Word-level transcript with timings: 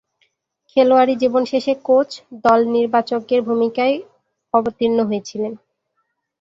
খেলোয়াড়ী 0.69 1.13
জীবন 1.15 1.43
শেষে 1.45 1.73
কোচ, 1.83 2.09
দল 2.43 2.59
নির্বাচকের 2.75 3.39
ভূমিকায় 3.47 3.95
অবতীর্ণ 4.53 4.97
হয়েছিলেন। 5.09 5.53